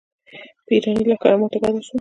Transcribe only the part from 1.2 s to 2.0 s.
ماته ګډه شوه.